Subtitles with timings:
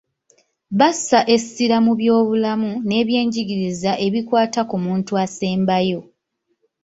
[0.79, 5.99] Bassa essira mu by’obulamu n’ebyenjigiriza ebikwata ku muntu asembayo.